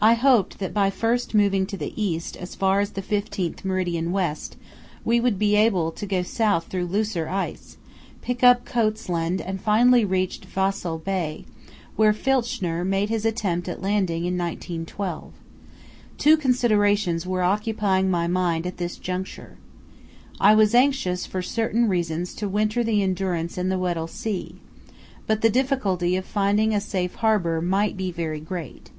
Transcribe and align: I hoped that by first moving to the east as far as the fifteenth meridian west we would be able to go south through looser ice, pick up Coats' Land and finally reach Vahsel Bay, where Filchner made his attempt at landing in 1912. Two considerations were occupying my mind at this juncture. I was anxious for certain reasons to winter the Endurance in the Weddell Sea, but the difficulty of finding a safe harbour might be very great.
I 0.00 0.14
hoped 0.14 0.58
that 0.58 0.72
by 0.74 0.88
first 0.90 1.34
moving 1.34 1.66
to 1.66 1.76
the 1.76 1.92
east 2.00 2.36
as 2.36 2.54
far 2.54 2.80
as 2.80 2.90
the 2.90 3.02
fifteenth 3.02 3.64
meridian 3.64 4.12
west 4.12 4.56
we 5.04 5.20
would 5.20 5.38
be 5.38 5.56
able 5.56 5.90
to 5.92 6.06
go 6.06 6.22
south 6.22 6.66
through 6.68 6.86
looser 6.86 7.28
ice, 7.28 7.76
pick 8.22 8.42
up 8.42 8.64
Coats' 8.64 9.08
Land 9.10 9.40
and 9.42 9.60
finally 9.60 10.04
reach 10.06 10.40
Vahsel 10.40 10.98
Bay, 10.98 11.44
where 11.96 12.12
Filchner 12.14 12.84
made 12.84 13.08
his 13.10 13.24
attempt 13.24 13.68
at 13.68 13.82
landing 13.82 14.24
in 14.24 14.38
1912. 14.38 15.32
Two 16.18 16.36
considerations 16.38 17.26
were 17.26 17.42
occupying 17.42 18.10
my 18.10 18.26
mind 18.26 18.66
at 18.66 18.76
this 18.78 18.96
juncture. 18.96 19.56
I 20.40 20.54
was 20.54 20.74
anxious 20.74 21.24
for 21.26 21.42
certain 21.42 21.88
reasons 21.88 22.34
to 22.36 22.48
winter 22.48 22.82
the 22.84 23.02
Endurance 23.02 23.58
in 23.58 23.68
the 23.70 23.78
Weddell 23.78 24.08
Sea, 24.08 24.56
but 25.26 25.40
the 25.42 25.50
difficulty 25.50 26.16
of 26.16 26.24
finding 26.24 26.74
a 26.74 26.80
safe 26.82 27.16
harbour 27.16 27.60
might 27.60 27.96
be 27.98 28.10
very 28.10 28.40
great. 28.40 28.90